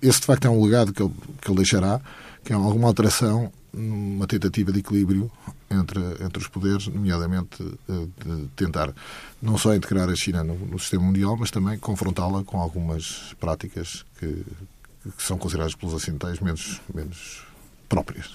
[0.00, 2.00] esse de facto é um legado que ele, que ele deixará,
[2.44, 5.30] que é alguma alteração numa tentativa de equilíbrio
[5.70, 8.92] entre, entre os poderes, nomeadamente eh, de tentar
[9.40, 14.04] não só integrar a China no, no sistema mundial, mas também confrontá-la com algumas práticas
[14.18, 17.42] que, que são consideradas pelos ocidentais menos, menos
[17.88, 18.30] próprias.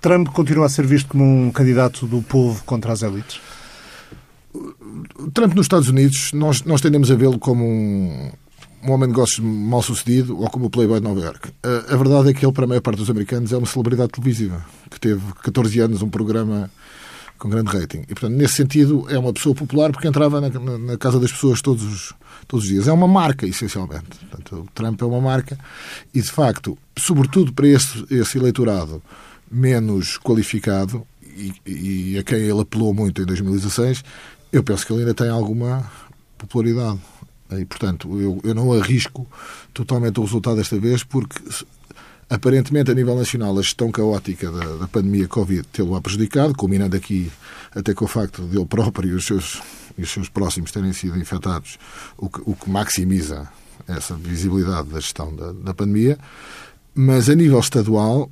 [0.00, 3.40] Trump continua a ser visto como um candidato do povo contra as elites?
[5.32, 8.30] Trump nos Estados Unidos, nós, nós tendemos a vê-lo como um,
[8.84, 11.50] um homem de negócios mal sucedido ou como o Playboy de Nova York.
[11.62, 14.12] A, a, verdade é que ele, para a maior parte dos americanos, é uma celebridade
[14.12, 16.70] televisiva que teve 14 anos um programa
[17.38, 18.02] com grande rating.
[18.02, 21.32] E, portanto, nesse sentido, é uma pessoa popular porque entrava na, na, na casa das
[21.32, 22.14] pessoas todos os,
[22.46, 22.88] todos os dias.
[22.88, 24.18] É uma marca, essencialmente.
[24.30, 25.58] Portanto, o Trump é uma marca
[26.12, 29.02] e, de facto, sobretudo para esse, esse eleitorado
[29.50, 34.04] menos qualificado e, e a quem ele apelou muito em 2016,
[34.52, 35.90] eu penso que ele ainda tem alguma
[36.38, 36.98] popularidade.
[37.50, 39.26] E, portanto, eu, eu não arrisco
[39.72, 41.38] totalmente o resultado desta vez, porque
[42.28, 47.30] aparentemente, a nível nacional, a gestão caótica da, da pandemia Covid tê-lo-á prejudicado, culminando aqui
[47.74, 49.62] até com o facto de ele próprio e os seus,
[49.96, 51.78] e os seus próximos terem sido infectados,
[52.16, 53.48] o que, o que maximiza
[53.86, 56.18] essa visibilidade da gestão da, da pandemia.
[56.94, 58.30] Mas a nível estadual,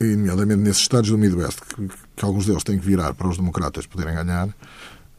[0.00, 3.36] e nomeadamente nesses estados do Midwest, que, que alguns deles têm que virar para os
[3.36, 4.48] democratas poderem ganhar,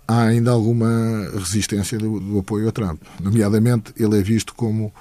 [0.07, 3.01] há ainda alguma resistência do, do, apoio a Trump.
[3.21, 4.93] Nomeadamente, ele é visto como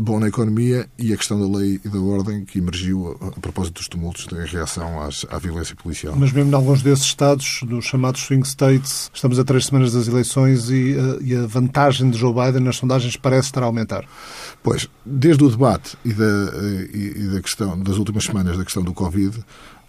[0.00, 3.30] bom na economia e a questão da lei e da ordem que emergiu a, a
[3.32, 6.14] propósito dos tumultos em reação às, à violência policial.
[6.16, 10.06] Mas mesmo em alguns desses estados, dos chamados swing states, estamos a três semanas das
[10.06, 13.66] eleições e a, eh, e a vantagem de Joe Biden nas sondagens parece estar a
[13.66, 14.04] aumentar.
[14.62, 18.64] Pois, desde o debate e da, eh, e, e da questão das últimas semanas da
[18.64, 19.44] questão do Covid,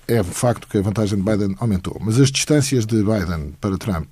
[0.07, 1.95] é facto que a vantagem de Biden aumentou.
[2.01, 4.07] Mas as distâncias de Biden para Trump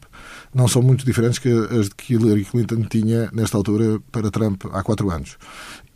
[0.54, 4.84] não são muito diferentes que as que Hillary Clinton tinha nesta altura para Trump há
[4.84, 5.38] quatro anos.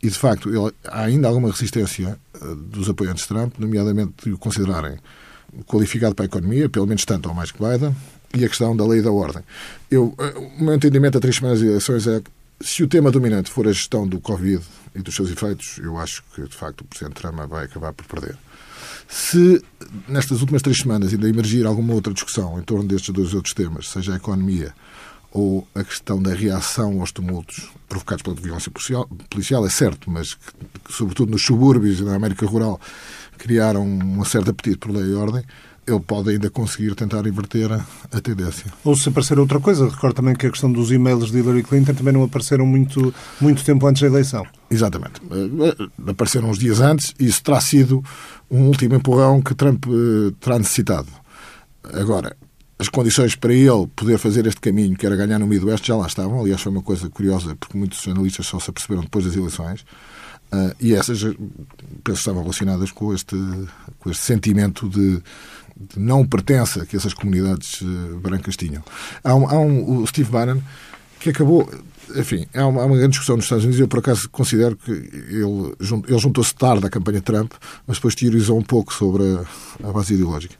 [0.02, 4.32] E, de facto, ele, há ainda alguma resistência uh, dos apoiantes de Trump, nomeadamente de
[4.32, 4.98] o considerarem
[5.66, 7.94] qualificado para a economia, pelo menos tanto ou mais que Biden,
[8.34, 9.42] e a questão da lei e da ordem.
[9.90, 12.20] Eu, uh, o meu entendimento a três semanas de eleições é
[12.62, 14.62] se o tema dominante for a gestão do Covid
[14.94, 18.06] e dos seus efeitos, eu acho que, de facto, o Presidente Trump vai acabar por
[18.06, 18.36] perder.
[19.08, 19.62] Se
[20.08, 23.88] nestas últimas três semanas ainda emergir alguma outra discussão em torno destes dois outros temas,
[23.88, 24.74] seja a economia
[25.30, 28.70] ou a questão da reação aos tumultos provocados pela violência
[29.30, 30.52] policial é certo, mas que,
[30.84, 32.80] que, sobretudo nos subúrbios e na América Rural
[33.38, 35.42] criaram um certo apetite por lei e ordem,
[35.86, 38.72] ele pode ainda conseguir tentar inverter a, tendência.
[38.84, 41.94] Ou se aparecer outra coisa, recordo também que a questão dos e-mails de Hillary Clinton
[41.94, 44.46] também não apareceram muito, muito tempo antes da eleição.
[44.70, 45.20] Exatamente.
[45.30, 48.02] Eh, apareceram uns dias antes e isso terá sido
[48.50, 51.08] um último empurrão que Trump uh, terá necessitado.
[51.92, 52.36] Agora,
[52.78, 56.06] as condições para ele poder fazer este caminho, que era ganhar no Midwest, já lá
[56.06, 56.40] estavam.
[56.40, 59.84] Aliás, foi uma coisa curiosa, porque muitos analistas só se aperceberam depois das eleições.
[60.52, 61.22] Uh, e essas,
[62.04, 63.36] penso, estavam relacionadas com este,
[63.98, 65.22] com este sentimento de,
[65.76, 68.82] de não pertença que essas comunidades uh, brancas tinham.
[69.22, 70.60] Há um, há um, o Steve Bannon
[71.20, 71.68] que acabou.
[72.16, 73.80] Enfim, há uma, há uma, grande discussão nos Estados Unidos.
[73.80, 75.74] Eu, por acaso, considero que ele,
[76.08, 77.52] ele juntou-se tarde à campanha Trump,
[77.86, 80.54] mas depois teorizou um pouco sobre a, a base ideológica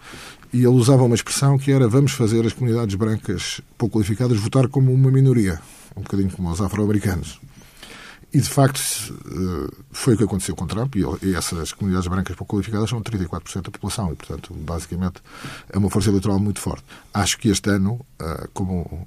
[0.52, 4.68] e ele usava uma expressão que era vamos fazer as comunidades brancas pouco qualificadas votar
[4.68, 5.58] como uma minoria,
[5.96, 7.40] um bocadinho como os afro-americanos.
[8.34, 12.56] E, de facto, eh, foi o que aconteceu com Trump, e essas comunidades brancas pouco
[12.56, 15.22] qualificadas são 34% da população, e, portanto, basicamente,
[15.70, 16.82] é uma força eleitoral muito forte.
[17.12, 19.06] Acho que este ano, eh, como,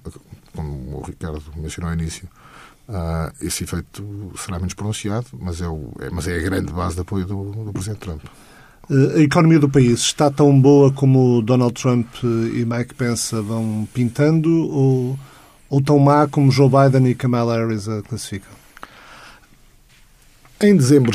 [0.53, 2.29] como o Ricardo mencionou ao início,
[2.87, 6.93] eh, esse efeito será menos pronunciado, mas é, o, é, mas é a grande base
[6.93, 8.21] de apoio do, do Presidente Trump.
[9.15, 14.51] A economia do país está tão boa como Donald Trump e Mike Pence vão pintando
[14.69, 15.19] ou,
[15.67, 18.64] ou tão má como Joe Biden e Kamala Harris a classificam?
[20.61, 21.11] Em dezembro,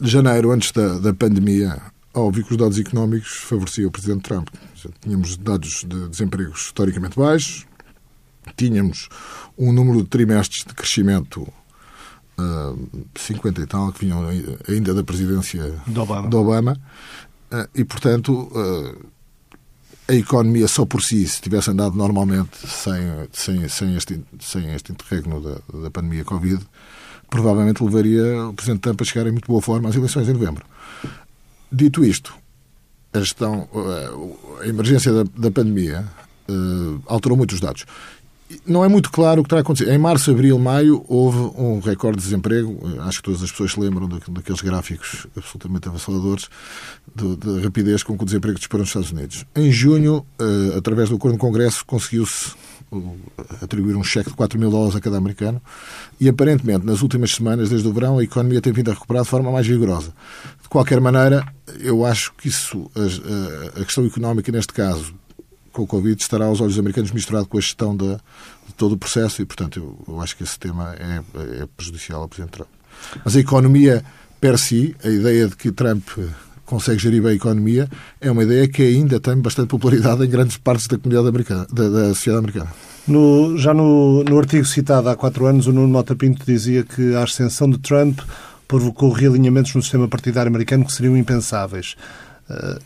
[0.00, 1.80] janeiro, antes da, da pandemia,
[2.12, 4.48] óbvio que os dados económicos favoreciam o Presidente Trump.
[5.00, 7.64] Tínhamos dados de desemprego historicamente baixos,
[8.56, 9.08] tínhamos
[9.56, 11.46] um número de trimestres de crescimento
[13.14, 14.26] 50 e tal, que vinham
[14.68, 16.36] ainda da presidência de Obama.
[16.36, 16.80] Obama
[17.52, 19.06] uh, e, portanto, uh,
[20.08, 24.92] a economia só por si, se tivesse andado normalmente sem, sem, sem, este, sem este
[24.92, 26.60] interregno da, da pandemia Covid,
[27.32, 30.66] provavelmente levaria o Presidente Trump a chegar em muito boa forma às eleições em novembro.
[31.72, 32.34] Dito isto,
[33.10, 36.04] a, gestão, uh, a emergência da, da pandemia
[37.06, 37.86] alterou muito os dados.
[38.66, 39.90] não é muito claro o que terá acontecido.
[39.90, 42.78] Em março, abril, maio, houve um recorde de desemprego.
[43.00, 46.50] Acho que todas as pessoas se lembram daqueles gráficos absolutamente avassaladores
[47.14, 49.46] da rapidez com que o desemprego disparou nos Estados Unidos.
[49.56, 52.52] Em junho, eh, através do acordo no Congresso, conseguiu-se
[53.60, 55.60] atribuir um cheque de 4 mil dólares a cada americano
[56.20, 59.28] e, aparentemente, nas últimas semanas, desde o verão, a economia tem vindo a recuperar de
[59.28, 60.12] forma mais vigorosa.
[60.62, 61.46] De qualquer maneira,
[61.80, 65.14] eu acho que isso, a, a questão económica, neste caso,
[65.72, 68.98] com o Covid estará aos olhos americanos misturado com a gestão de, de todo o
[68.98, 71.22] processo e, portanto, eu, eu, acho que esse tema é,
[71.62, 72.68] é prejudicial ao Presidente Trump.
[73.24, 74.04] Mas a economia
[74.40, 76.08] per si, a ideia de que Trump
[76.72, 77.86] consegue gerir bem a economia,
[78.18, 81.86] é uma ideia que ainda tem bastante popularidade em grandes partes da comunidade americana, da,
[81.86, 82.70] da sociedade americana.
[83.06, 87.14] No, já no, no artigo citado há quatro anos, o Nuno Mota Pinto dizia que
[87.14, 88.20] a ascensão de Trump
[88.66, 91.94] provocou realinhamentos no sistema partidário americano que seriam impensáveis.
[92.48, 92.80] Uh,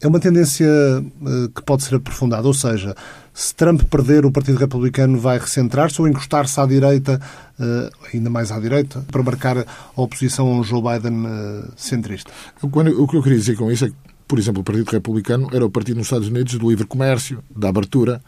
[0.00, 2.96] é uma tendência uh, que pode ser aprofundada, ou seja,
[3.40, 7.18] se Trump perder, o Partido Republicano vai recentrar-se ou encostar-se à direita,
[7.58, 9.64] uh, ainda mais à direita, para marcar a
[9.96, 12.30] oposição a um Joe Biden uh, centrista?
[12.62, 12.68] o
[13.08, 13.94] que eu queria dizer com isso é que
[14.30, 17.68] por exemplo, o Partido Republicano era o partido nos Estados Unidos do livre comércio, da
[17.68, 18.22] abertura,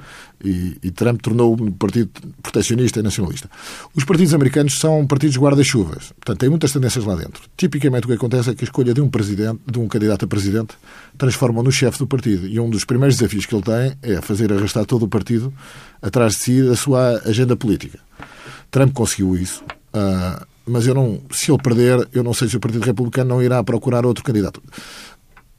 [0.44, 2.10] e, e Trump tornou o um partido
[2.42, 3.48] proteccionista e nacionalista.
[3.94, 7.44] Os partidos americanos são partidos guarda-chuvas, portanto, têm muitas tendências lá dentro.
[7.56, 10.28] Tipicamente o que acontece é que a escolha de um presidente, de um candidato a
[10.28, 10.74] presidente,
[11.16, 12.48] transforma-o no chefe do partido.
[12.48, 15.54] E um dos primeiros desafios que ele tem é fazer arrastar todo o partido
[16.02, 18.00] atrás de si da sua agenda política.
[18.72, 19.62] Trump conseguiu isso.
[19.94, 23.42] Uh, mas eu não, se ele perder, eu não sei se o Partido Republicano não
[23.42, 24.62] irá procurar outro candidato.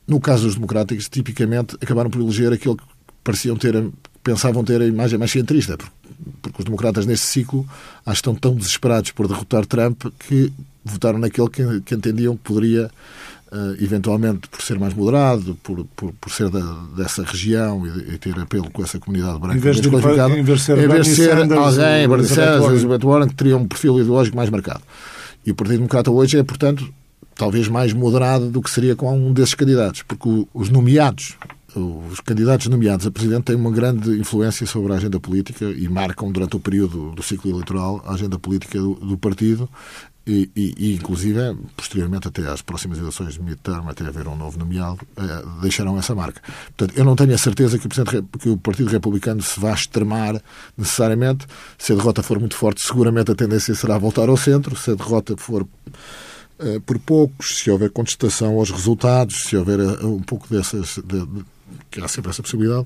[0.07, 2.83] No caso dos democráticos, tipicamente acabaram por eleger aquele que
[3.23, 3.89] pareciam ter,
[4.23, 5.77] pensavam ter a imagem mais centrista,
[6.41, 7.65] porque os democratas nesse ciclo
[8.05, 10.51] acho que estão tão desesperados por derrotar Trump que
[10.83, 12.91] votaram naquele que, que entendiam que poderia,
[13.51, 16.59] uh, eventualmente, por ser mais moderado, por, por, por ser da,
[16.97, 20.59] dessa região e, e, ter apelo com essa comunidade branca em vez de, em vez
[20.59, 23.67] de ser, em vez de ser Sanders, alguém, Bernie Sanders, Elizabeth Warren, que teria um
[23.67, 24.81] perfil ideológico mais marcado.
[25.45, 26.93] E o Partido Democrata hoje é, portanto,
[27.35, 31.37] talvez mais moderada do que seria com um desses candidatos, porque os nomeados,
[31.75, 36.31] os candidatos nomeados a presidente têm uma grande influência sobre a agenda política e marcam
[36.31, 39.69] durante o período do ciclo eleitoral a agenda política do, do partido
[40.25, 41.39] e, e, e, inclusive,
[41.75, 46.15] posteriormente até às próximas eleições de midterm, até haver um novo nomeado, eh, deixarão essa
[46.15, 46.41] marca.
[46.77, 50.41] Portanto, eu não tenho a certeza que o, que o Partido Republicano se vá extremar
[50.77, 51.45] necessariamente.
[51.77, 54.77] Se a derrota for muito forte, seguramente a tendência será voltar ao centro.
[54.77, 55.67] Se a derrota for
[56.85, 60.99] por poucos, se houver contestação aos resultados, se houver eh, um pouco dessas.
[61.03, 61.45] De, de,
[61.89, 62.85] que há sempre essa possibilidade.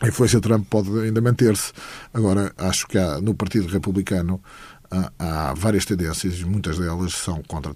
[0.00, 1.72] A influência de Trump pode ainda manter-se.
[2.14, 4.40] Agora, acho que há, no Partido Republicano
[4.90, 7.74] há, há, várias tendências, muitas delas são contra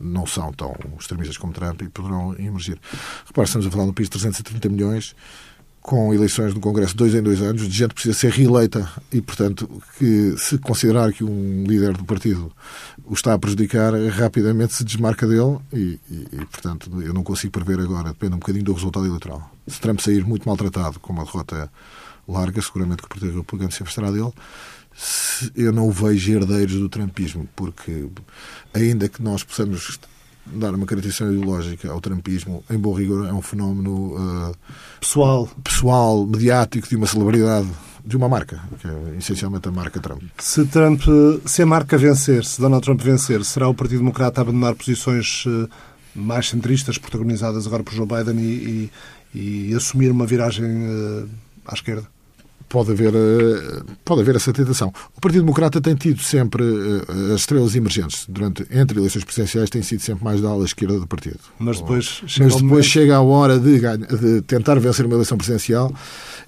[0.00, 2.80] não são tão extremistas como Trump e poderão emergir.
[3.26, 5.14] Repare, estamos a falar de um país de 330 milhões
[5.82, 9.68] com eleições no Congresso dois em dois anos, de gente precisa ser reeleita e, portanto,
[9.98, 12.52] que se considerar que um líder do partido
[13.04, 17.52] o está a prejudicar, rapidamente se desmarca dele e, e, e, portanto, eu não consigo
[17.52, 19.50] prever agora, depende um bocadinho do resultado eleitoral.
[19.66, 21.70] Se Trump sair muito maltratado, com uma derrota
[22.28, 24.32] larga, seguramente que o Partido Republicano se afastará dele,
[25.56, 28.06] eu não vejo herdeiros do trumpismo, porque
[28.72, 29.98] ainda que nós possamos
[30.46, 34.56] dar uma caracterização ideológica ao trumpismo, em bom rigor, é um fenómeno uh,
[35.00, 35.48] pessoal.
[35.62, 37.68] pessoal, mediático, de uma celebridade,
[38.04, 40.22] de uma marca, que é essencialmente a marca Trump.
[40.38, 41.02] Se Trump,
[41.46, 45.44] se a marca vencer, se Donald Trump vencer, será o Partido Democrata a abandonar posições
[45.46, 45.68] uh,
[46.14, 48.90] mais centristas, protagonizadas agora por Joe Biden, e,
[49.34, 51.28] e, e assumir uma viragem uh,
[51.66, 52.06] à esquerda?
[52.72, 54.90] Pode haver, eh, pode haver essa tentação.
[55.14, 58.24] O Partido Democrata tem tido sempre eh, as estrelas emergentes.
[58.26, 61.38] Durante, entre eleições presidenciais tem sido sempre mais da ala esquerda do partido.
[61.58, 65.94] Mas depois, chega, Mas depois chega a hora de, de, tentar vencer uma eleição presidencial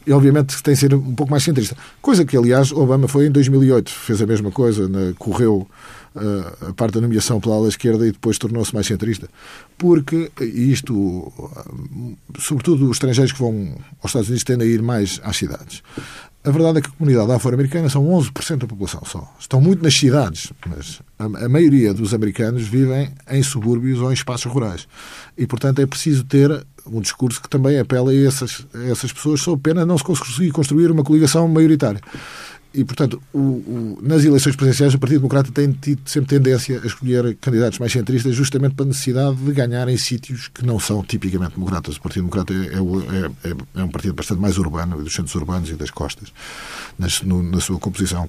[0.07, 1.77] e obviamente tem de ser um pouco mais centrista.
[2.01, 3.91] Coisa que, aliás, Obama foi em 2008.
[3.91, 5.69] Fez a mesma coisa, correu
[6.68, 9.29] a parte da nomeação pela ala esquerda e depois tornou-se mais centrista.
[9.77, 11.33] Porque isto,
[12.38, 15.83] sobretudo os estrangeiros que vão aos Estados Unidos, tendem a ir mais às cidades.
[16.44, 19.35] A verdade é que a comunidade afro-americana são 11% da população só.
[19.40, 24.53] Estão muito nas cidades, mas a, maioria dos americanos vivem em subúrbios ou em espaços
[24.53, 24.87] rurais.
[25.38, 29.40] E, portanto, é preciso ter um discurso que também apela a essas, a essas pessoas,
[29.40, 32.00] sob pena não se conseguir construir uma coligação maioritária.
[32.75, 36.87] E, portanto, o, o, nas eleições presidenciais, o Partido Democrata tem tido sempre tendência a
[36.87, 41.03] escolher candidatos mais centristas, justamente para a necessidade de ganhar em sítios que não são
[41.05, 41.97] tipicamente democratas.
[41.97, 45.71] O Partido Democrata é, é, é, é um partido bastante mais urbano, dos centros urbanos
[45.71, 46.33] e das costas,
[46.99, 48.29] nas, no, na sua composição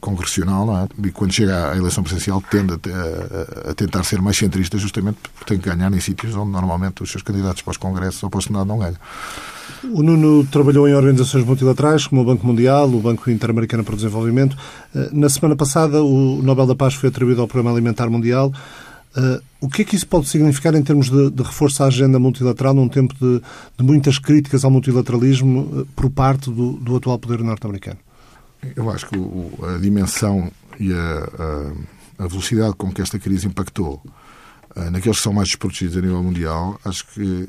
[0.00, 1.06] congressional, é?
[1.06, 5.18] e quando chega à eleição presidencial tende a, a, a, tentar ser mais centrista, justamente
[5.34, 8.30] porque tem que ganhar em sítios onde normalmente os seus candidatos para os congressos ou
[8.30, 8.96] para o Senado não ganham.
[9.84, 13.96] O Nuno trabalhou em organizações multilaterais, como o Banco Mundial, o Banco Interamericano para o
[13.96, 14.56] Desenvolvimento.
[14.94, 18.52] Eh, na semana passada, o Nobel da Paz foi atribuído ao Programa Alimentar Mundial.
[19.16, 22.18] Uh, o que é que isso pode significar em termos de, de reforço à agenda
[22.18, 23.42] multilateral num tempo de,
[23.76, 27.98] de muitas críticas ao multilateralismo uh, por parte do, do atual poder norte-americano?
[28.76, 31.28] Eu acho que o, a dimensão e a,
[32.18, 34.02] a, a, velocidade com que esta crise impactou
[34.92, 37.48] naqueles que são mais desprotegidos a nível mundial, acho que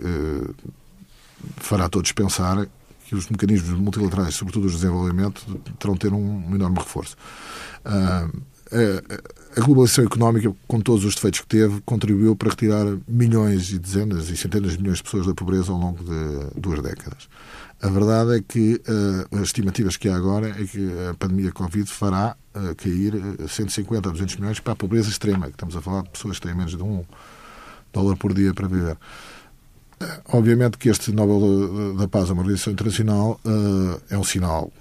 [1.58, 2.66] fará todos pensar
[3.12, 5.44] que os mecanismos multilaterais, sobretudo os de desenvolvimento,
[5.78, 7.18] terão ter um, um enorme reforço.
[7.86, 8.42] Uh,
[9.58, 14.30] a, globalização económica, com todos os defeitos que teve, contribuiu para retirar milhões e dezenas
[14.30, 17.28] e centenas de milhões de pessoas da pobreza ao longo de duas décadas.
[17.82, 21.92] A verdade é que uh, as estimativas que há agora é que a pandemia Covid
[21.92, 23.14] fará uh, cair
[23.46, 26.48] 150 a 200 milhões para a pobreza extrema, que estamos a falar de pessoas que
[26.48, 27.04] têm menos de um
[27.92, 28.98] dólar por dia para viver.
[30.32, 34.72] Obviamente que este Nobel da Paz, uma organização internacional, uh, é um sinal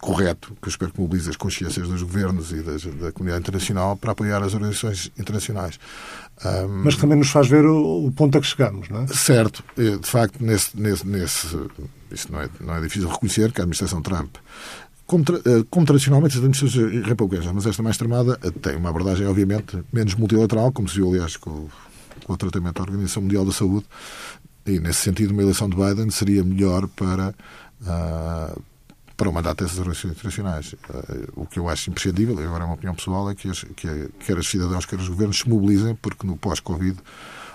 [0.00, 3.96] correto, que eu espero que mobilize as consciências dos governos e das, da comunidade internacional
[3.96, 5.78] para apoiar as organizações internacionais.
[6.44, 9.06] Um, Mas também nos faz ver o, o, ponto a que chegamos, não é?
[9.06, 9.64] Certo.
[9.76, 11.46] De facto, nesse, nesse, nesse,
[12.10, 14.36] isso não é, não é difícil reconhecer que a administração Trump
[15.06, 19.82] como, eh, como, tradicionalmente as administrações republicanas, mas esta mais extremada tem uma abordagem, obviamente,
[19.92, 21.68] menos multilateral, como se viu, aliás, com
[22.24, 23.86] com o tratamento da Organização Mundial da Saúde.
[24.66, 27.34] E, nesse sentido, uma eleição de Biden seria melhor para,
[27.82, 28.62] uh,
[29.16, 30.72] para o mandato dessas organizações internacionais.
[30.72, 33.60] Uh, o que eu acho imprescindível, e agora é uma opinião pessoal, é que, as,
[33.76, 36.98] que quer os cidadãos, quer os governos se mobilizem, porque no pós-Covid,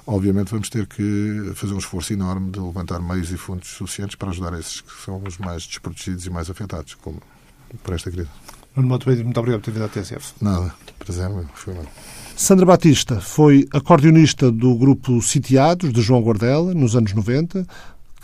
[0.06, 4.30] obviamente, vamos ter que fazer um esforço enorme de levantar meios e fundos suficientes para
[4.30, 7.20] ajudar esses que são os mais desprotegidos e mais afetados como
[7.84, 8.30] por esta crise.
[8.76, 10.34] Nuno Moto muito obrigado por ter vindo à TSF.
[10.42, 11.88] Nada, prazer, foi meu.
[12.40, 17.68] Sandra Batista foi acordeonista do grupo Sitiados, de João Guardela, nos anos 90,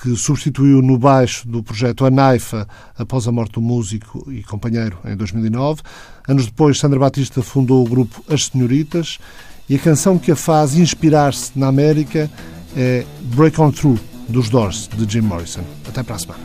[0.02, 2.66] que substituiu no baixo do projeto Anaifa
[2.98, 5.82] após a morte do músico e companheiro em 2009.
[6.30, 9.20] Anos depois, Sandra Batista fundou o grupo As Senhoritas
[9.68, 12.32] e a canção que a faz inspirar-se na América
[12.74, 13.04] é
[13.36, 14.00] Break On Through,
[14.30, 15.66] dos Doors, de Jim Morrison.
[15.90, 16.40] Até para a semana.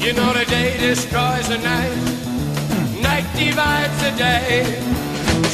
[0.00, 1.96] You know the day destroys the night,
[3.02, 4.62] night divides the day.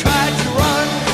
[0.02, 1.13] Try to run.